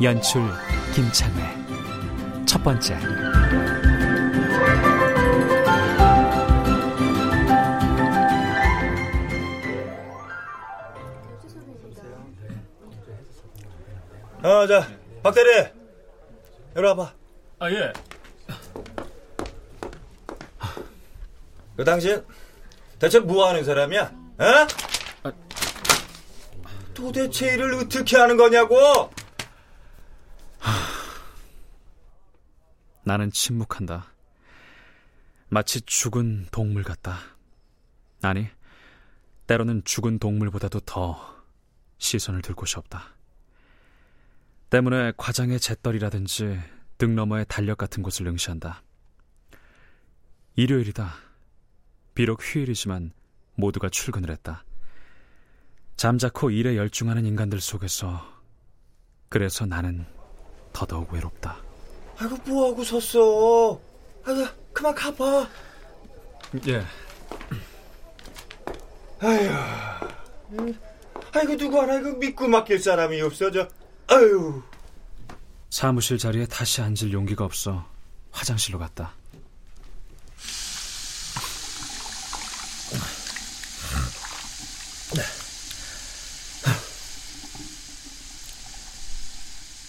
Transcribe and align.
연출 0.00 0.42
김창회 0.94 2.44
첫 2.46 2.62
번째 2.62 2.96
어, 14.42 14.66
자, 14.66 14.88
박대리. 15.22 15.68
이리 16.76 16.84
와봐. 16.84 17.12
아, 17.60 17.70
예. 17.70 17.92
그 21.76 21.84
당신 21.84 22.24
대체 22.98 23.20
뭐 23.20 23.48
하는 23.48 23.64
사람이야? 23.64 24.12
어? 24.38 25.32
도대체 26.92 27.54
일을 27.54 27.74
어떻게 27.74 28.16
하는 28.16 28.36
거냐고? 28.36 28.76
나는 33.04 33.30
침묵한다. 33.30 34.12
마치 35.48 35.80
죽은 35.82 36.46
동물 36.50 36.82
같다. 36.82 37.18
아니, 38.22 38.48
때로는 39.46 39.82
죽은 39.84 40.18
동물보다도 40.18 40.80
더 40.80 41.44
시선을 41.98 42.42
들 42.42 42.54
곳이 42.54 42.78
없다. 42.78 43.16
때문에 44.70 45.12
과장의 45.16 45.60
잿더리라든지 45.60 46.58
등 46.96 47.14
너머의 47.14 47.44
달력 47.48 47.78
같은 47.78 48.02
곳을 48.02 48.26
응시한다. 48.26 48.82
일요일이다. 50.54 51.12
비록 52.14 52.40
휴일이지만 52.42 53.12
모두가 53.54 53.88
출근을 53.88 54.30
했다. 54.30 54.64
잠자코 55.96 56.50
일에 56.50 56.76
열중하는 56.76 57.26
인간들 57.26 57.60
속에서 57.60 58.24
그래서 59.28 59.66
나는 59.66 60.06
더더욱 60.72 61.12
외롭다. 61.12 61.71
아이고, 62.18 62.36
뭐하고 62.44 62.84
섰어? 62.84 63.80
아이고, 64.24 64.46
그만 64.72 64.94
가봐. 64.94 65.48
예. 66.68 66.84
아휴. 69.20 70.74
아이고, 71.32 71.56
누구 71.56 71.80
하나 71.80 71.98
이거 71.98 72.10
믿고 72.12 72.48
맡길 72.48 72.78
사람이 72.78 73.20
없어져. 73.22 73.68
아유. 74.08 74.62
사무실 75.70 76.18
자리에 76.18 76.46
다시 76.46 76.82
앉을 76.82 77.12
용기가 77.12 77.44
없어 77.44 77.86
화장실로 78.30 78.78
갔다. 78.78 79.14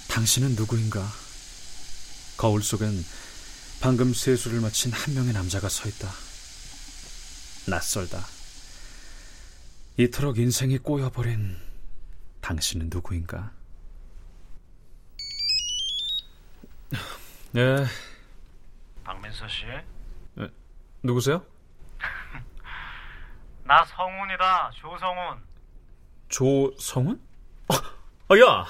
당신은 0.07 0.55
누구인가? 0.55 1.22
거울 2.43 2.61
속엔 2.61 2.91
방금 3.81 4.13
세수를 4.13 4.59
마친 4.59 4.91
한 4.91 5.13
명의 5.13 5.31
남자가 5.31 5.69
서 5.69 5.87
있다. 5.87 6.09
낯설다. 7.69 8.19
이토록 9.95 10.37
인생이 10.37 10.77
꼬여버린 10.79 11.55
당신은 12.41 12.89
누구인가? 12.91 13.49
네, 17.53 17.85
박민서 19.05 19.47
씨? 19.47 19.63
누구세요? 21.01 21.45
나 23.63 23.85
성훈이다, 23.85 24.71
조성훈. 24.75 25.37
조성훈? 26.27 27.21
아, 27.69 27.75
아, 28.27 28.37
야! 28.37 28.65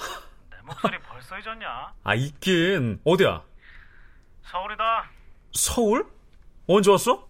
내 0.48 0.58
목소리 0.62 0.96
벌써 1.00 1.36
잊었냐? 1.40 1.92
아, 2.04 2.14
있긴. 2.14 3.00
어디야? 3.02 3.42
서울이다. 4.44 5.10
서울? 5.52 6.06
언제 6.66 6.90
왔어? 6.90 7.28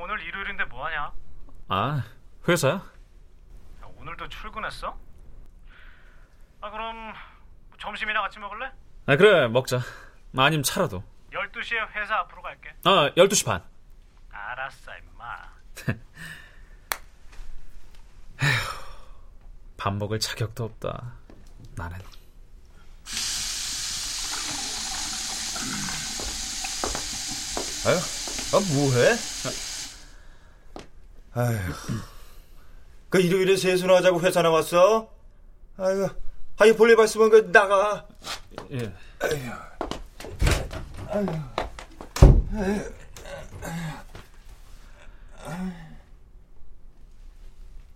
오늘 0.00 0.20
일요일인데 0.20 0.64
뭐하냐? 0.64 1.12
아, 1.68 2.02
회사야? 2.48 2.74
야, 2.74 2.82
오늘도 3.96 4.28
출근했어? 4.28 4.98
아, 6.60 6.70
그럼 6.70 7.12
점심이나 7.78 8.20
같이 8.22 8.38
먹을래? 8.38 8.70
아, 9.06 9.16
그래, 9.16 9.48
먹자. 9.48 9.80
아님 10.36 10.62
차라도. 10.62 11.02
12시에 11.32 11.88
회사 11.94 12.16
앞으로 12.16 12.42
갈게. 12.42 12.74
아, 12.84 13.10
12시 13.16 13.46
반. 13.46 13.62
알았어, 14.30 14.92
임마. 14.98 15.54
밥 19.76 19.94
먹을 19.94 20.18
자격도 20.18 20.64
없다. 20.64 21.12
나는. 21.76 21.98
아유, 27.86 27.96
아, 28.52 28.60
뭐해? 28.74 29.16
아휴. 31.34 31.72
그 33.10 33.20
일요일에 33.20 33.56
세수나 33.56 33.96
하자고 33.96 34.22
회사 34.22 34.40
나왔어? 34.40 35.12
아이고, 35.76 36.08
아이 36.56 36.74
볼일 36.74 36.96
봤으면 36.96 37.30
그 37.30 37.52
나가. 37.52 38.08
예. 38.70 38.92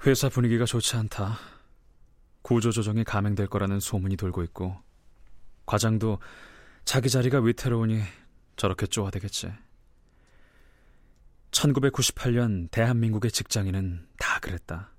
회사 0.05 0.29
분위기가 0.29 0.67
좋지 0.67 0.97
않다. 0.97 1.39
구조 2.43 2.71
조정이 2.71 3.05
감행될 3.05 3.47
거라는 3.47 3.81
소문이 3.81 4.17
돌고 4.17 4.43
있고, 4.45 4.77
과장도 5.67 6.19
자기 6.85 7.09
자리가 7.09 7.41
위태로우니 7.41 8.03
저렇게 8.57 8.87
쪼아대겠지. 8.87 9.53
1998년 11.59 12.71
대한민국의 12.71 13.31
직장인은 13.33 14.07
다 14.19 14.39
그랬다. 14.41 14.91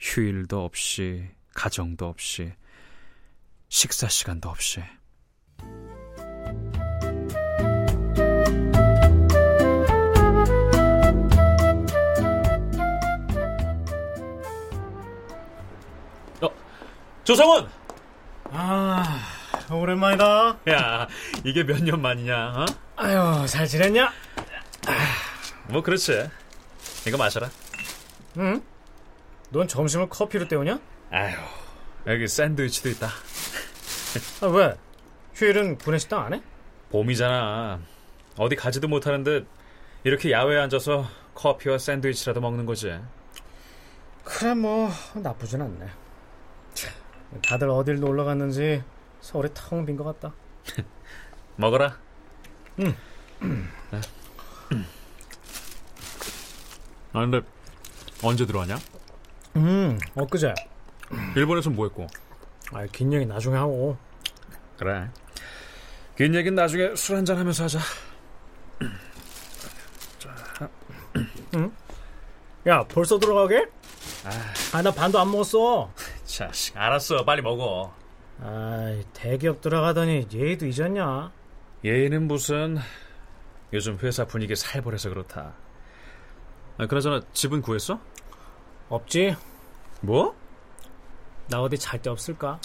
휴일도 0.00 0.64
없이, 0.64 1.28
가정도 1.54 2.06
없이, 2.08 2.52
식사 3.68 4.08
시간도 4.08 4.48
없이. 4.48 4.82
어, 16.42 16.48
조성훈! 17.24 17.68
아, 18.50 19.20
오랜만이다. 19.70 20.58
야, 20.70 21.08
이게 21.44 21.62
몇 21.64 21.80
년 21.82 22.00
만이냐, 22.00 22.36
어? 22.56 22.66
아유, 22.96 23.46
잘 23.46 23.66
지냈냐? 23.66 24.12
뭐, 25.68 25.82
그렇지. 25.82 26.28
이거 27.06 27.16
마셔라. 27.16 27.50
응? 28.38 28.62
넌 29.50 29.68
점심을 29.68 30.08
커피로 30.08 30.46
때우냐? 30.48 30.78
아휴, 31.10 31.36
여기 32.06 32.26
샌드위치도 32.28 32.88
있다. 32.90 33.08
아, 34.42 34.46
왜? 34.46 34.74
휴일은 35.34 35.78
구내식당 35.78 36.24
안 36.26 36.34
해? 36.34 36.42
봄이잖아. 36.90 37.80
어디 38.38 38.56
가지도 38.56 38.88
못하는데, 38.88 39.44
이렇게 40.04 40.30
야외에 40.32 40.58
앉아서 40.60 41.08
커피와 41.34 41.78
샌드위치라도 41.78 42.40
먹는 42.40 42.66
거지. 42.66 42.98
그래, 44.24 44.54
뭐, 44.54 44.90
나쁘진 45.14 45.62
않네. 45.62 45.86
참, 46.74 46.92
다들 47.44 47.70
어딜 47.70 48.00
놀러 48.00 48.24
갔는지 48.24 48.82
서울이 49.20 49.48
텅 49.54 49.84
빈 49.86 49.96
것 49.96 50.04
같다. 50.04 50.34
먹어라. 51.56 51.96
응. 52.80 52.94
아, 57.14 57.20
근데, 57.20 57.40
언제 58.24 58.44
들어왔냐? 58.44 58.76
음, 59.56 59.98
엊그제. 60.16 60.52
일본에서 61.36 61.70
뭐 61.70 61.86
했고? 61.86 62.08
아, 62.72 62.84
긴 62.90 63.12
얘기 63.12 63.24
나중에 63.24 63.56
하고. 63.56 63.96
그래. 64.76 65.08
긴 66.16 66.34
얘기는 66.34 66.54
나중에 66.54 66.96
술 66.96 67.16
한잔 67.16 67.38
하면서 67.38 67.64
하자. 67.64 67.78
야, 72.66 72.84
벌써 72.88 73.18
들어가게? 73.18 73.68
아, 74.72 74.82
나 74.82 74.90
반도 74.90 75.20
안 75.20 75.30
먹었어. 75.30 75.92
자식, 76.24 76.76
알았어. 76.76 77.24
빨리 77.24 77.42
먹어. 77.42 77.94
아이, 78.42 79.04
대기업 79.12 79.60
들어가더니 79.60 80.26
예의도 80.32 80.66
잊었냐? 80.66 81.30
예의는 81.84 82.26
무슨 82.26 82.78
요즘 83.72 83.98
회사 84.02 84.24
분위기 84.24 84.56
살벌해서 84.56 85.10
그렇다. 85.10 85.54
아, 86.78 86.86
그나저나 86.86 87.20
집은 87.32 87.62
구했어? 87.62 88.00
없지? 88.88 89.36
뭐? 90.00 90.34
나 91.48 91.60
어디 91.60 91.78
잘 91.78 92.00
데 92.02 92.10
없을까? 92.10 92.60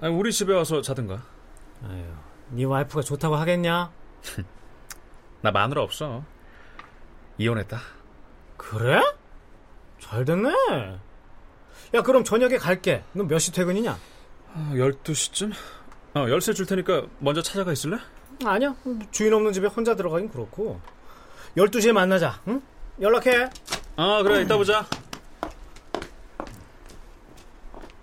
아, 0.00 0.08
우리 0.08 0.32
집에 0.32 0.52
와서 0.54 0.80
자든가. 0.82 1.22
아유, 1.88 2.04
네 2.50 2.64
와이프가 2.64 3.02
좋다고 3.02 3.36
하겠냐? 3.36 3.90
나 5.40 5.50
마누라 5.50 5.82
없어. 5.82 6.24
이혼했다. 7.38 7.78
그래? 8.56 9.00
잘 9.98 10.24
됐네. 10.24 10.50
야, 11.94 12.02
그럼 12.02 12.24
저녁에 12.24 12.58
갈게. 12.58 13.04
너 13.12 13.24
몇 13.24 13.38
시 13.38 13.52
퇴근이냐? 13.52 13.96
아, 14.54 14.70
12시쯤? 14.74 15.52
어, 16.14 16.26
열쇠 16.28 16.52
줄 16.52 16.66
테니까 16.66 17.06
먼저 17.18 17.42
찾아가 17.42 17.72
있을래? 17.72 17.96
아니야. 18.44 18.74
주인 19.10 19.32
없는 19.32 19.52
집에 19.52 19.66
혼자 19.66 19.94
들어가긴 19.96 20.28
그렇고. 20.30 20.80
12시에 21.56 21.92
만나자. 21.92 22.40
응? 22.48 22.62
연락해. 23.02 23.50
아, 23.96 24.22
그래. 24.22 24.42
이따 24.42 24.56
보자. 24.56 24.86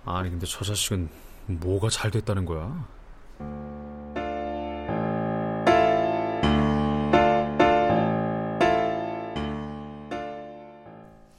아니, 0.04 0.30
근데 0.30 0.46
저 0.46 0.66
자식은 0.66 1.10
뭐가 1.48 1.90
잘 1.90 2.12
됐다는 2.12 2.44
거야? 2.44 2.86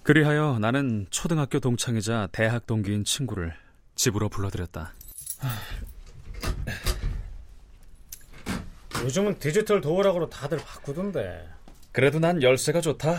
그리하여 0.03 0.59
나는 0.59 1.07
초등학교 1.11 1.61
동창이자 1.61 2.31
대학 2.33 2.67
동기인 2.67 3.05
친구를 3.05 3.55
집으로 3.95 4.31
불러들였다. 4.31 4.95
요즘은 9.05 9.39
디지털 9.39 9.81
도어락으로 9.81 10.31
다들 10.31 10.59
바꾸던데. 10.59 11.49
그래도 11.93 12.19
난 12.19 12.43
열쇠가 12.43 12.81
좋다. 12.81 13.17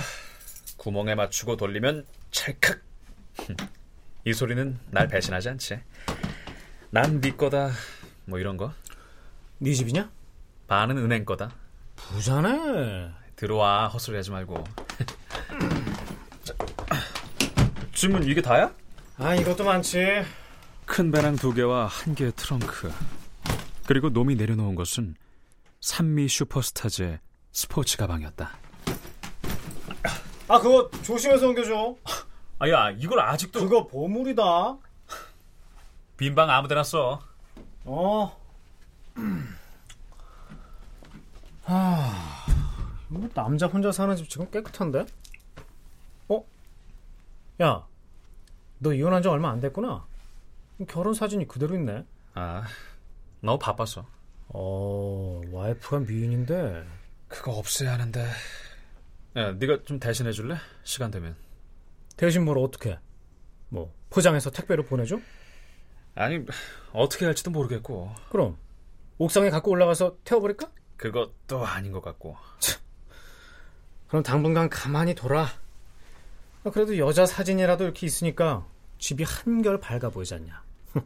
구멍에 0.81 1.13
맞추고 1.13 1.57
돌리면 1.57 2.07
찰칵. 2.31 2.81
이 4.25 4.33
소리는 4.33 4.79
날 4.89 5.07
배신하지 5.07 5.49
않지. 5.49 5.79
난 6.89 7.21
네 7.21 7.35
거다. 7.35 7.69
뭐 8.25 8.39
이런 8.39 8.57
거. 8.57 8.73
네 9.59 9.73
집이냐? 9.73 10.09
반은 10.67 10.97
은행 10.97 11.23
거다. 11.23 11.53
부자네. 11.95 13.11
들어와 13.35 13.89
헛소리 13.89 14.17
하지 14.17 14.31
말고. 14.31 14.63
자, 16.43 16.55
주문 17.91 18.23
이게 18.23 18.41
다야? 18.41 18.73
아, 19.19 19.35
이것도 19.35 19.63
많지. 19.63 20.23
큰 20.87 21.11
배낭 21.11 21.35
두 21.35 21.53
개와 21.53 21.85
한 21.85 22.15
개의 22.15 22.31
트렁크. 22.35 22.91
그리고 23.85 24.09
놈이 24.09 24.33
내려놓은 24.33 24.73
것은 24.73 25.13
산미 25.79 26.27
슈퍼스타즈의 26.27 27.19
스포츠 27.51 27.97
가방이었다. 27.97 28.60
아, 30.51 30.59
그거 30.59 30.91
조심해서 31.01 31.47
옮겨줘. 31.47 31.95
아야, 32.59 32.89
이걸 32.91 33.21
아직도 33.21 33.61
그거 33.61 33.87
보물이다. 33.87 34.43
빈방 36.17 36.49
아무데나 36.49 36.83
써. 36.83 37.21
어. 37.85 38.37
아, 41.63 42.45
뭐 43.07 43.29
남자 43.33 43.67
혼자 43.67 43.93
사는 43.93 44.13
집 44.17 44.27
지금 44.29 44.51
깨끗한데? 44.51 45.05
어? 46.27 46.43
야, 47.61 47.87
너 48.79 48.93
이혼한 48.93 49.21
지 49.21 49.29
얼마 49.29 49.51
안 49.51 49.61
됐구나. 49.61 50.05
결혼 50.89 51.13
사진이 51.13 51.47
그대로 51.47 51.75
있네. 51.75 52.03
아, 52.33 52.63
너무 53.39 53.57
바빠서. 53.57 54.05
어, 54.49 55.39
와이프가 55.49 55.99
미인인데. 55.99 56.85
그거 57.29 57.53
없애야 57.53 57.93
하는데. 57.93 58.27
야, 59.37 59.51
네가 59.53 59.83
좀 59.85 59.99
대신해 59.99 60.31
줄래? 60.31 60.57
시간 60.83 61.09
되면. 61.09 61.35
대신 62.17 62.43
뭘 62.43 62.57
어떻게? 62.57 62.99
뭐 63.69 63.93
포장해서 64.09 64.51
택배로 64.51 64.83
보내줘? 64.83 65.19
아니, 66.15 66.45
어떻게 66.91 67.25
할지도 67.25 67.51
모르겠고. 67.51 68.13
그럼 68.29 68.57
옥상에 69.17 69.49
갖고 69.49 69.71
올라가서 69.71 70.17
태워버릴까? 70.25 70.69
그것도 70.97 71.65
아닌 71.65 71.91
것 71.91 72.01
같고. 72.01 72.35
그럼 74.07 74.23
당분간 74.23 74.69
가만히 74.69 75.15
돌아. 75.15 75.47
아, 76.63 76.69
그래도 76.69 76.97
여자 76.97 77.25
사진이라도 77.25 77.85
이렇게 77.85 78.05
있으니까 78.05 78.67
집이 78.99 79.23
한결 79.23 79.79
밝아 79.79 80.09
보이지 80.09 80.33
않냐? 80.35 80.61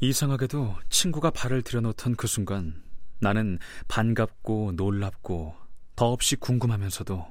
이상하게도 0.00 0.74
친구가 0.88 1.30
발을 1.30 1.62
들여놓던 1.62 2.16
그 2.16 2.26
순간 2.26 2.82
나는 3.20 3.58
반갑고 3.86 4.72
놀랍고 4.74 5.59
더없이 6.00 6.34
궁금하면서도 6.36 7.26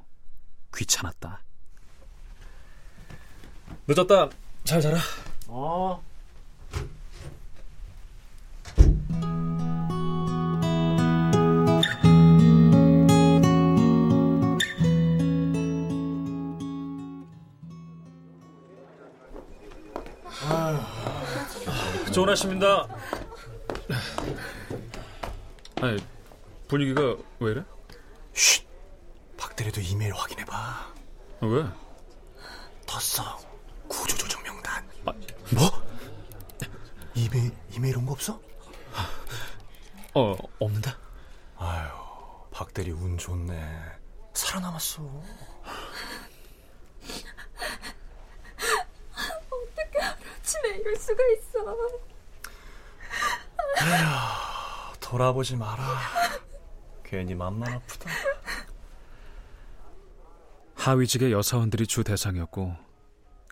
귀찮았다. 0.75 1.41
늦었다. 3.87 4.29
잘 4.63 4.79
자라. 4.79 4.99
어. 5.47 5.99
좋은 22.13 22.29
아침입니다. 22.29 22.87
아니, 25.81 25.97
분위기가 26.67 27.17
왜 27.39 27.53
이래? 27.53 27.63
쉿! 29.59 29.65
박대리도 29.65 29.81
이메일 29.81 30.13
확인해봐. 30.13 30.53
아, 30.55 30.93
왜? 31.41 31.65
떴어. 32.85 33.37
구조조정 33.89 34.41
명단. 34.43 34.87
아, 35.05 35.11
뭐? 35.53 35.69
이메일, 37.13 37.51
이메일 37.71 37.97
온 37.97 38.05
거 38.05 38.13
없어? 38.13 38.39
어, 40.13 40.35
없는데? 40.59 40.91
아유, 41.57 41.89
박 42.51 42.73
대리 42.73 42.91
운 42.91 43.17
좋네. 43.17 43.81
살아남았어. 44.33 45.03
어떻게 49.51 50.01
아침에 50.01 50.69
이럴 50.77 50.95
수가 50.95 51.21
있어. 51.33 51.75
돌아보지 55.01 55.55
마라. 55.57 55.83
괜히 57.03 57.35
맘만 57.35 57.73
아프다. 57.73 58.09
하위직의 60.79 61.33
여사원들이 61.33 61.87
주 61.87 62.05
대상이었고 62.05 62.73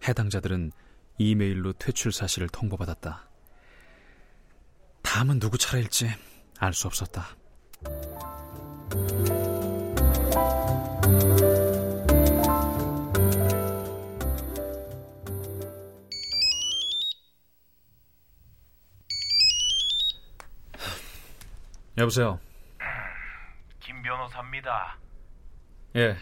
해당자들은 0.08 0.72
이메일로 1.18 1.74
퇴출 1.74 2.14
사실을 2.14 2.48
통보받았다. 2.48 3.28
다음은 5.04 5.40
누구 5.40 5.58
차례일지 5.58 6.10
알 6.60 6.74
수 6.74 6.88
없었다. 6.88 7.36
여보세요. 21.98 22.40
김 23.82 24.02
변호사입니다. 24.02 24.98
예. 25.98 26.16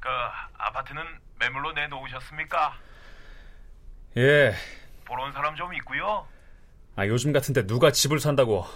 그 0.00 0.08
아파트는 0.58 1.02
매물로 1.38 1.72
내놓으셨습니까? 1.72 2.74
예. 4.16 4.54
보러 5.04 5.24
온 5.24 5.32
사람 5.32 5.54
좀 5.56 5.72
있고요. 5.74 6.26
아, 6.96 7.06
요즘 7.06 7.32
같은데 7.32 7.66
누가 7.66 7.90
집을 7.90 8.18
산다고. 8.18 8.66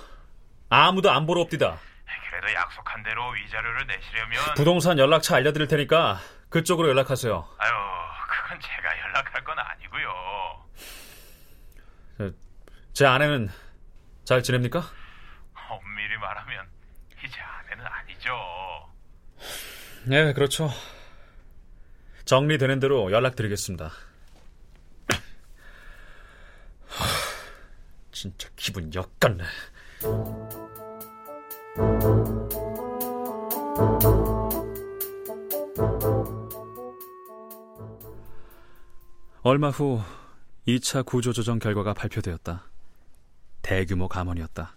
아무도 0.68 1.10
안 1.10 1.26
보러 1.26 1.40
옵디다. 1.42 1.78
그래도 2.30 2.52
약속한 2.54 3.02
대로 3.02 3.28
위자료를 3.30 3.86
내시려면 3.86 4.40
부동산 4.56 4.98
연락처 4.98 5.36
알려드릴 5.36 5.68
테니까 5.68 6.18
그쪽으로 6.48 6.88
연락하세요. 6.88 7.48
아유 7.58 7.72
그건 8.28 8.60
제가 8.60 8.98
연락할 9.00 9.44
건 9.44 9.58
아니고요. 9.58 10.64
제 12.92 13.06
아내는 13.06 13.50
잘 14.24 14.42
지냅니까? 14.42 14.82
엄밀히 15.68 16.16
말하면 16.18 16.68
이제 17.24 17.40
아내는 17.40 17.86
아니죠. 17.86 18.92
네, 20.06 20.32
그렇죠. 20.32 20.70
정리되는 22.24 22.80
대로 22.80 23.10
연락드리겠습니다. 23.12 23.90
하, 26.86 27.04
진짜 28.12 28.48
기분 28.56 28.92
역같네. 28.94 29.44
얼마 39.42 39.68
후 39.68 40.00
2차 40.66 41.04
구조조정 41.04 41.58
결과가 41.58 41.92
발표되었다. 41.92 42.64
대규모 43.60 44.08
감원이었다. 44.08 44.76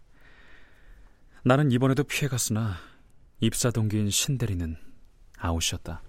나는 1.43 1.71
이번에도 1.71 2.03
피해갔으나 2.03 2.75
입사 3.39 3.71
동기인 3.71 4.09
신대리는 4.09 4.75
아웃이었다. 5.37 6.01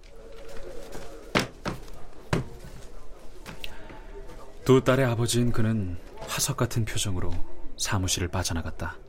두 4.69 4.83
딸의 4.83 5.03
아버지인 5.03 5.51
그는 5.51 5.97
화석 6.19 6.55
같은 6.55 6.85
표정으로 6.85 7.31
사무실을 7.75 8.27
빠져나갔다. 8.27 8.99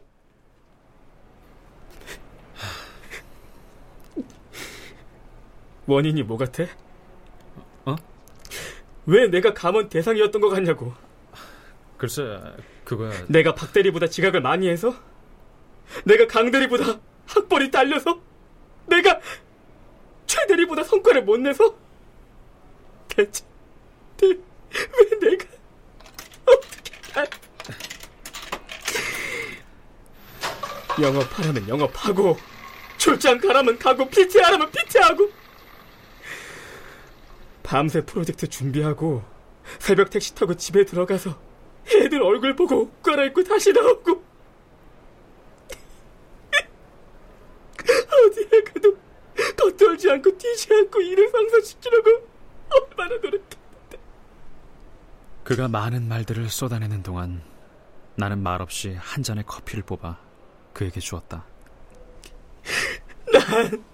원인이 5.87 6.23
뭐 6.23 6.39
같아? 6.39 6.65
어? 7.85 7.95
왜 9.05 9.27
내가 9.29 9.53
감원 9.53 9.91
대상이었던 9.91 10.41
것 10.41 10.49
같냐고. 10.49 10.95
글쎄, 11.99 12.23
그거야. 12.85 13.13
내가 13.29 13.55
박 13.55 13.75
대리보다 13.75 14.07
지각을 14.07 14.41
많이 14.41 14.67
해서? 14.67 14.95
내가 16.07 16.27
강 16.27 16.51
대리보다 16.51 16.99
학벌이 17.27 17.71
딸려서? 17.71 18.19
내가 18.87 19.21
최 20.25 20.47
대리보다 20.47 20.85
성과를 20.85 21.23
못 21.25 21.37
내서? 21.37 21.77
대체 23.09 23.45
내, 24.17 24.39
왜 24.73 25.29
내가 25.29 25.45
어떻게 26.47 26.91
다 27.13 27.25
영업하라면 31.01 31.69
영업하고 31.69 32.37
출장 32.99 33.39
가라면 33.39 33.79
가고 33.79 34.09
PT하라면 34.09 34.71
PT하고 34.71 35.31
밤새 37.63 38.05
프로젝트 38.05 38.49
준비하고 38.49 39.23
새벽 39.79 40.11
택시 40.11 40.35
타고 40.35 40.55
집에 40.55 40.85
들어가서 40.85 41.39
애들 41.87 42.23
얼굴 42.23 42.55
보고 42.57 42.83
옷 42.83 43.03
갈아입고 43.03 43.45
다시 43.45 43.73
나오고. 43.73 44.25
어디에 48.27 48.63
가도 48.65 48.97
겉돌지 49.57 50.11
않고 50.11 50.37
튀지 50.37 50.75
않고 50.75 51.01
일을 51.01 51.29
성사시키려고 51.31 52.11
얼마나 52.69 53.17
노력해 53.17 53.40
그가 55.51 55.67
많은 55.67 56.07
말들을 56.07 56.49
쏟아내는 56.49 57.03
동안 57.03 57.43
나는 58.15 58.39
말없이 58.39 58.95
한 58.97 59.25
잔의 59.25 59.43
커피를 59.49 59.83
뽑아 59.83 60.17
그에게 60.73 61.01
주었다. 61.01 61.45
난 63.33 63.91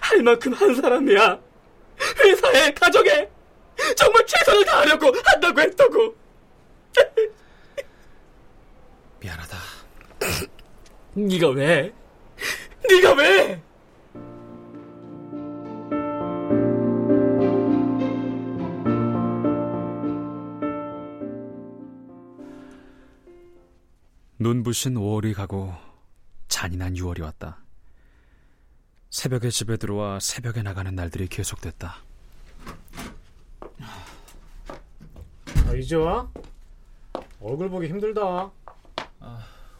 할 0.00 0.22
만큼 0.22 0.52
한 0.54 0.74
사람이야. 0.74 1.38
회사에, 2.24 2.72
가정에 2.72 3.28
정말 3.94 4.24
최선을 4.26 4.64
다하려고 4.64 5.12
한다고 5.24 5.60
했다고. 5.60 6.16
미안하다. 9.20 9.58
네가 11.14 11.48
왜? 11.50 11.92
네가 12.88 13.12
왜? 13.14 13.62
눈부신 24.44 24.96
5월이 24.96 25.32
가고 25.32 25.74
잔인한 26.48 26.92
6월이 26.92 27.22
왔다. 27.22 27.64
새벽에 29.08 29.48
집에 29.48 29.78
들어와 29.78 30.20
새벽에 30.20 30.60
나가는 30.60 30.94
날들이 30.94 31.28
계속됐다. 31.28 31.96
아, 35.66 35.74
이제 35.78 35.96
와? 35.96 36.30
얼굴 37.40 37.70
보기 37.70 37.88
힘들다. 37.88 38.50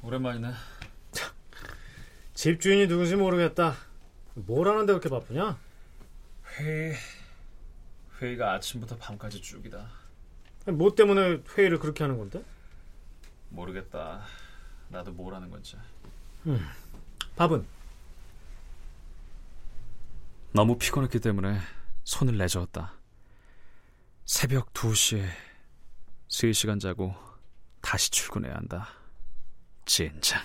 오랜만이네. 0.03 0.53
집주인이 2.33 2.89
누군지 2.89 3.17
모르겠다. 3.17 3.75
뭘 4.33 4.67
하는데 4.67 4.91
그렇게 4.95 5.11
바쁘냐? 5.11 5.59
회의 6.57 6.95
회의가 8.19 8.55
아침부터 8.55 8.97
밤까지 8.97 9.43
쭉이다. 9.43 9.91
뭐 10.69 10.95
때문에 10.95 11.43
회의를 11.55 11.79
그렇게 11.79 12.03
하는 12.03 12.17
건데? 12.17 12.43
모르겠다. 13.51 14.23
나도 14.95 15.11
뭘 15.11 15.35
하는 15.35 15.51
건지. 15.51 15.77
밥은? 17.35 17.67
너무 20.53 20.79
피곤했기 20.79 21.19
때문에 21.19 21.59
손을 22.05 22.39
내저었다. 22.39 22.93
새벽 24.25 24.73
2시에 24.73 25.27
3시간 26.29 26.81
자고 26.81 27.13
다시 27.81 28.09
출근해야 28.11 28.55
한다. 28.55 28.89
진짜. 29.85 30.41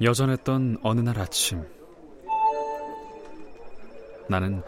여전했던 0.00 0.78
어느 0.82 1.00
날 1.00 1.18
아침 1.18 1.66
나는 4.28 4.62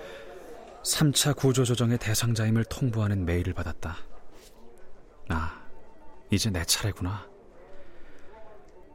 3차 0.82 1.36
구조조정의 1.36 1.98
대상자임을 1.98 2.64
통보하는 2.64 3.24
메일을 3.26 3.52
받았다. 3.52 3.96
아, 5.28 5.62
이제 6.30 6.50
내 6.50 6.64
차례구나. 6.64 7.28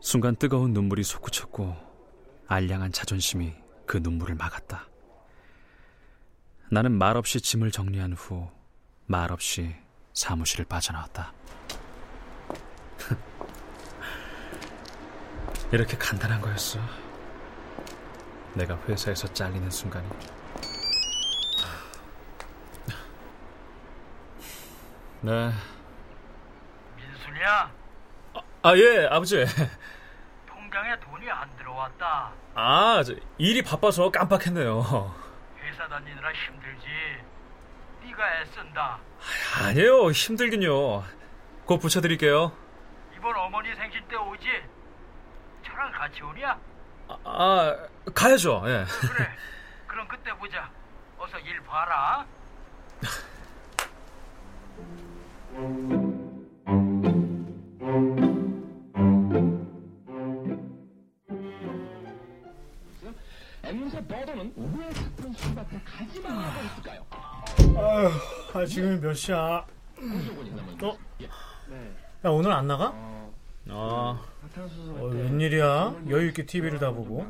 순간 0.02 0.36
뜨거운 0.36 0.74
눈물이 0.74 1.04
솟구쳤고 1.04 1.74
알량한 2.48 2.92
자존심이 2.92 3.54
그 3.86 3.98
눈물을 3.98 4.36
막았다. 4.36 4.90
나는 6.72 6.92
말없이 6.92 7.40
짐을 7.40 7.72
정리한 7.72 8.14
후 8.14 8.50
말없이 9.06 9.74
사무실을 10.14 10.66
빠져나왔다. 10.66 11.34
이렇게 15.72 15.98
간단한 15.98 16.42
거였어. 16.42 16.80
내가 18.54 18.78
회사에서 18.88 19.28
잘리는 19.34 19.70
순간이. 19.70 20.08
네. 25.22 25.52
민순이야, 26.96 27.72
아, 28.62 28.78
예, 28.78 29.08
아버지. 29.08 29.44
통장에 30.48 31.00
돈이 31.00 31.30
안 31.30 31.50
들어왔다. 31.58 32.32
아, 32.54 33.04
저, 33.04 33.14
일이 33.38 33.62
바빠서 33.64 34.12
깜빡했네요. 34.12 35.14
회사 35.64 35.88
다니느라 35.88 36.32
힘들지. 36.32 36.88
네가 38.04 38.42
애쓴다. 38.42 39.00
아니에요, 39.64 40.12
힘들긴요. 40.12 41.04
곧 41.66 41.80
붙여드릴게요. 41.80 42.52
이번 43.18 43.36
어머니 43.36 43.74
생신 43.76 44.08
때 44.08 44.16
오지? 44.16 44.48
저랑 45.76 45.92
같이 45.92 46.24
오냐? 46.24 46.58
아, 47.10 47.18
아, 47.26 47.76
가야죠, 48.14 48.64
예. 48.66 48.86
그래. 49.02 49.30
그럼 49.86 50.08
그때 50.08 50.32
보자. 50.38 50.70
어서 51.18 51.38
일 51.40 51.62
봐라. 51.64 52.26
아, 68.54 68.66
지금이 68.66 69.02
몇 69.02 69.14
시야? 69.14 69.38
어? 69.38 70.98
야, 71.22 72.30
오늘 72.30 72.54
안 72.54 72.66
나가? 72.66 72.94
아, 75.46 75.88
어, 75.88 75.92
웬일이야? 75.96 75.96
여유 76.10 76.28
있게 76.30 76.46
TV를 76.46 76.80
다 76.80 76.92
보고. 76.92 77.26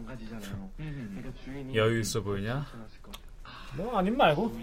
여유 1.74 2.00
있어 2.00 2.22
보이냐? 2.22 2.66
뭐, 3.76 3.98
아님 3.98 4.16
말고. 4.18 4.58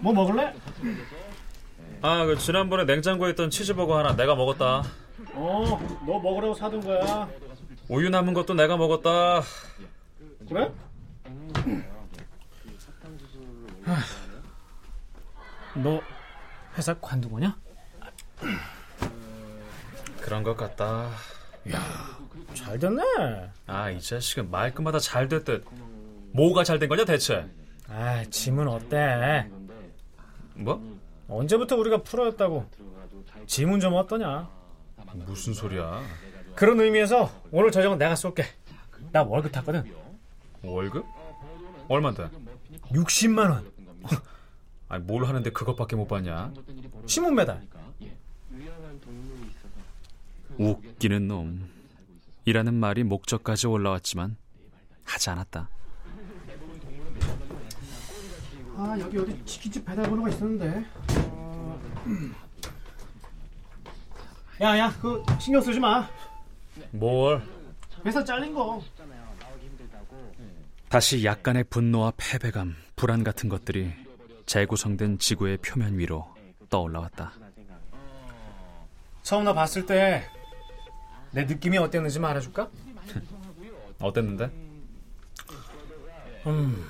뭐 0.00 0.12
먹을래? 0.12 0.54
아, 2.02 2.26
그, 2.26 2.36
지난번에 2.36 2.84
냉장고에 2.84 3.30
있던 3.30 3.50
치즈버거 3.50 3.98
하나 3.98 4.14
내가 4.14 4.34
먹었다. 4.34 4.82
어, 5.32 6.00
너 6.06 6.18
먹으라고 6.18 6.54
사둔 6.54 6.80
거야. 6.82 7.28
우유 7.88 8.10
남은 8.10 8.34
것도 8.34 8.54
내가 8.54 8.76
먹었다. 8.76 9.42
그래? 10.48 10.70
하, 13.84 13.96
너 15.80 16.00
회사 16.76 16.94
관두고냐? 16.94 17.56
그런 20.20 20.42
것 20.42 20.56
같다. 20.56 21.10
잘 22.56 22.78
됐네. 22.78 23.02
아, 23.66 23.90
이 23.90 24.00
자식은 24.00 24.50
말끝마다 24.50 24.98
잘 24.98 25.28
됐듯. 25.28 25.64
뭐가 26.32 26.64
잘 26.64 26.78
된 26.78 26.88
거냐, 26.88 27.04
대체? 27.04 27.46
아, 27.88 28.24
짐은 28.24 28.66
어때? 28.66 29.48
뭐? 30.54 30.82
언제부터 31.28 31.76
우리가 31.76 32.02
프로였다고? 32.02 32.66
짐은 33.46 33.80
좀 33.80 33.94
어떠냐? 33.94 34.48
무슨 35.26 35.54
소리야? 35.54 36.02
그런 36.54 36.80
의미에서 36.80 37.30
오늘 37.52 37.70
저녁은 37.70 37.98
내가 37.98 38.16
쏠게. 38.16 38.44
나 39.12 39.22
월급 39.22 39.52
탔거든. 39.52 39.84
월급? 40.62 41.04
얼만데? 41.88 42.28
60만 42.90 43.50
원. 43.50 43.70
아니 44.88 45.04
뭘 45.04 45.24
하는데 45.26 45.50
그것밖에 45.50 45.96
못 45.96 46.06
받냐? 46.06 46.52
신문 47.06 47.34
매달. 47.34 47.62
웃기는 50.58 51.28
놈. 51.28 51.75
이라는 52.46 52.74
말이 52.74 53.02
목적까지 53.02 53.66
올라왔지만 53.66 54.36
하지 55.04 55.30
않았다. 55.30 55.68
아 58.76 58.96
여기 59.00 59.18
어디 59.18 59.44
치킨집 59.44 59.84
배달 59.84 60.08
번호가 60.08 60.28
있었는데. 60.28 60.86
야야 64.60 64.92
그 65.00 65.24
신경 65.40 65.60
쓰지 65.60 65.80
마. 65.80 66.08
뭘? 66.92 67.42
회사 68.04 68.22
잘린 68.22 68.54
거. 68.54 68.80
다시 70.88 71.24
약간의 71.24 71.64
분노와 71.64 72.12
패배감, 72.16 72.76
불안 72.94 73.24
같은 73.24 73.48
것들이 73.48 73.92
재구성된 74.46 75.18
지구의 75.18 75.58
표면 75.58 75.98
위로 75.98 76.32
떠올라왔다. 76.70 77.32
처음 79.24 79.42
나 79.42 79.52
봤을 79.52 79.84
때 79.84 80.30
내 81.36 81.44
느낌이 81.44 81.76
어땠는지 81.76 82.18
말해줄까? 82.18 82.70
어땠는데? 84.00 84.50
음, 86.46 86.86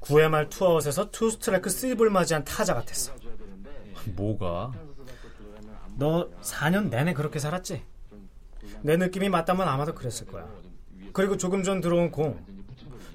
9회 0.00 0.28
말 0.28 0.48
투아웃에서 0.48 1.10
투 1.10 1.32
스트라이크 1.32 1.68
쓰리볼 1.68 2.10
맞이한 2.10 2.44
타자 2.44 2.74
같았어. 2.74 3.12
뭐가? 4.14 4.72
너 5.96 6.30
4년 6.42 6.90
내내 6.90 7.12
그렇게 7.12 7.40
살았지? 7.40 7.82
내 8.82 8.96
느낌이 8.96 9.28
맞다면 9.28 9.66
아마도 9.66 9.96
그랬을 9.96 10.28
거야. 10.28 10.46
그리고 11.12 11.36
조금 11.36 11.64
전 11.64 11.80
들어온 11.80 12.12
공. 12.12 12.38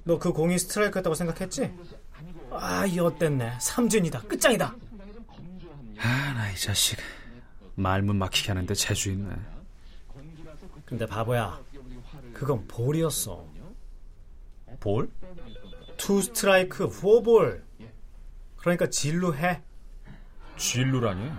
너 0.04 0.20
그 0.20 0.34
공이 0.34 0.60
스트라이크였다고 0.60 1.16
생각했지? 1.16 1.74
아, 2.52 2.86
이 2.86 3.00
어땠네. 3.00 3.54
삼진이다. 3.62 4.24
끝장이다. 4.24 4.76
아, 6.00 6.34
나 6.34 6.52
이 6.52 6.56
자식. 6.58 7.00
말문 7.76 8.18
막히게 8.18 8.50
하는데 8.50 8.74
재주 8.74 9.12
있네. 9.12 9.34
근데 10.86 11.06
바보야. 11.06 11.60
그건 12.34 12.68
볼이었어. 12.68 13.46
볼? 14.80 15.10
투 15.98 16.22
스트라이크, 16.22 16.90
포볼. 16.90 17.64
그러니까 18.58 18.90
진루 18.90 19.36
해. 19.36 19.62
진루라니? 20.58 21.32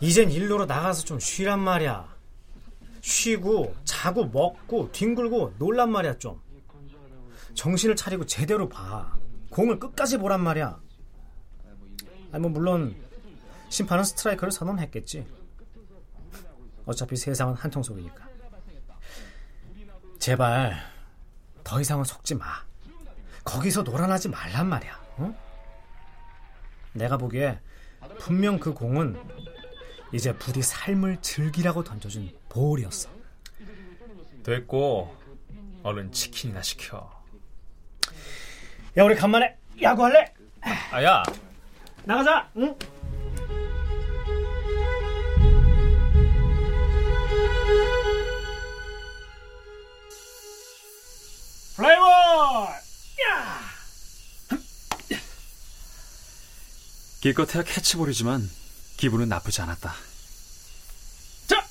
이젠 0.00 0.30
일로로 0.30 0.66
나가서 0.66 1.04
좀 1.04 1.18
쉬란 1.18 1.60
말이야. 1.60 2.08
쉬고, 3.02 3.74
자고, 3.84 4.26
먹고, 4.26 4.90
뒹굴고, 4.92 5.54
놀란 5.58 5.90
말이야, 5.90 6.18
좀. 6.18 6.40
정신을 7.54 7.96
차리고 7.96 8.24
제대로 8.26 8.68
봐. 8.68 9.14
공을 9.50 9.78
끝까지 9.78 10.18
보란 10.18 10.42
말이야. 10.42 10.80
아니, 12.32 12.40
뭐, 12.42 12.50
물론, 12.50 12.94
심판은 13.68 14.04
스트라이크를 14.04 14.52
선언했겠지. 14.52 15.26
어차피 16.86 17.16
세상은 17.16 17.54
한통 17.54 17.82
속이니까. 17.82 18.28
제발, 20.18 20.76
더 21.64 21.80
이상은 21.80 22.04
속지 22.04 22.34
마. 22.34 22.46
거기서 23.44 23.82
놀아나지 23.82 24.28
말란 24.28 24.68
말이야. 24.68 25.00
응? 25.20 25.34
내가 26.92 27.16
보기에 27.16 27.58
분명 28.18 28.58
그 28.58 28.74
공은 28.74 29.18
이제 30.12 30.32
부디 30.36 30.62
삶을 30.62 31.22
즐기라고 31.22 31.84
던져준 31.84 32.30
볼이었어. 32.48 33.08
됐고 34.42 35.16
얼른 35.82 36.12
치킨이나 36.12 36.62
시켜. 36.62 37.10
야, 38.96 39.04
우리 39.04 39.14
간만에 39.14 39.56
야구할래? 39.80 40.34
아야, 40.90 41.22
나가자. 42.04 42.50
응? 42.56 42.76
플레이볼! 51.80 52.04
야! 53.26 53.60
기껏해야 57.22 57.62
캐치볼이지만 57.64 58.48
기분은 58.98 59.28
나쁘지 59.30 59.62
않았다. 59.62 59.94
자! 61.46 61.66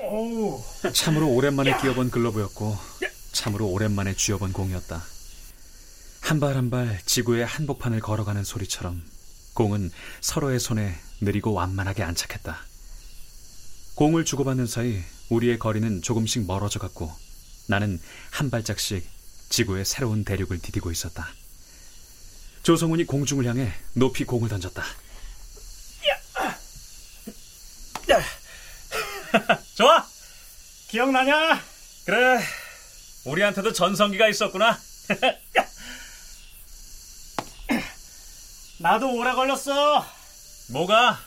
오. 0.00 0.60
참으로 0.92 1.28
오랜만에 1.28 1.80
끼워본 1.80 2.10
글러브였고 2.10 2.76
참으로 3.32 3.68
오랜만에 3.68 4.14
쥐어본 4.14 4.52
공이었다. 4.52 5.00
한 6.20 6.40
발 6.40 6.56
한 6.56 6.70
발 6.70 7.00
지구의 7.06 7.46
한복판을 7.46 8.00
걸어가는 8.00 8.42
소리처럼 8.42 9.00
공은 9.54 9.90
서로의 10.20 10.58
손에 10.58 10.94
느리고 11.20 11.52
완만하게 11.52 12.02
안착했다. 12.02 12.58
공을 13.94 14.24
주고받는 14.24 14.66
사이 14.66 15.00
우리의 15.30 15.58
거리는 15.60 16.02
조금씩 16.02 16.46
멀어져 16.46 16.78
갔고 16.80 17.12
나는 17.68 18.00
한 18.30 18.50
발짝씩 18.50 19.06
지구의 19.50 19.84
새로운 19.84 20.24
대륙을 20.24 20.58
디디고 20.58 20.90
있었다. 20.90 21.28
조성훈이 22.62 23.04
공중을 23.04 23.44
향해 23.46 23.72
높이 23.92 24.24
공을 24.24 24.48
던졌다. 24.48 24.82
좋아! 29.76 30.06
기억나냐? 30.88 31.62
그래, 32.06 32.40
우리한테도 33.26 33.74
전성기가 33.74 34.28
있었구나. 34.28 34.78
나도 38.80 39.14
오래 39.14 39.32
걸렸어. 39.32 40.06
뭐가? 40.70 41.20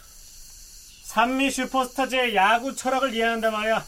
산미 1.04 1.52
슈퍼스타즈의 1.52 2.36
야구 2.36 2.76
철학을 2.76 3.14
이해한단 3.14 3.52
말이야. 3.52 3.86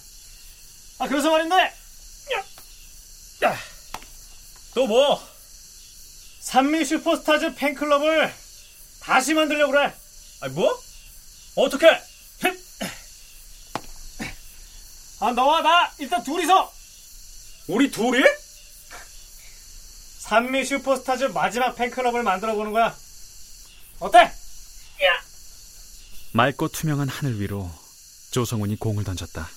아, 1.00 1.08
그래서 1.08 1.32
말인데, 1.32 1.74
또 4.73 4.88
뭐? 4.88 5.21
산미 6.41 6.86
슈퍼스타즈 6.86 7.55
팬클럽을 7.55 8.33
다시 8.99 9.33
만들려고 9.33 9.71
그래. 9.71 9.93
아니 10.41 10.53
뭐? 10.53 10.81
어떻게? 11.55 11.88
아, 15.19 15.31
너와 15.31 15.62
나 15.62 15.91
일단 15.99 16.21
둘이서 16.23 16.73
우리 17.67 17.89
둘이? 17.89 18.21
산미 20.19 20.65
슈퍼스타즈 20.65 21.25
마지막 21.25 21.75
팬클럽을 21.75 22.23
만들어 22.23 22.55
보는 22.55 22.71
거야. 22.71 22.95
어때? 23.99 24.31
맑고 26.33 26.69
투명한 26.69 27.07
하늘 27.09 27.39
위로 27.39 27.69
조성훈이 28.31 28.75
공을 28.77 29.03
던졌다. 29.03 29.47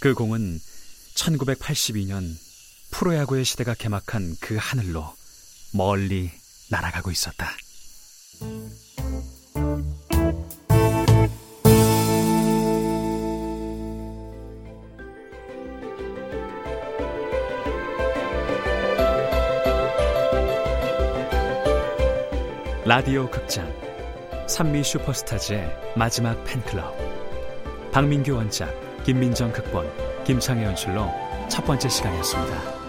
그 0.00 0.14
공은 0.14 0.60
1982년 1.14 2.36
프로야구의 2.96 3.44
시대가 3.44 3.74
개막한 3.74 4.36
그 4.40 4.56
하늘로 4.56 5.04
멀리 5.72 6.30
날아가고 6.70 7.10
있었다. 7.10 7.48
라디오 22.84 23.28
극장 23.28 23.66
산미 24.46 24.84
슈퍼스타즈의 24.84 25.94
마지막 25.96 26.44
팬클럽 26.44 26.94
박민규 27.90 28.34
원작 28.34 28.72
김민정 29.04 29.50
극본 29.52 30.24
김창혜 30.24 30.64
연출로 30.64 31.10
첫 31.48 31.64
번째 31.64 31.88
시간이었습니다. 31.88 32.83